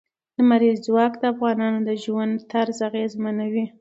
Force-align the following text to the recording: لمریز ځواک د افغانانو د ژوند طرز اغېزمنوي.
لمریز 0.37 0.77
ځواک 0.87 1.13
د 1.21 1.23
افغانانو 1.33 1.79
د 1.87 1.91
ژوند 2.03 2.33
طرز 2.51 2.77
اغېزمنوي. 2.89 3.65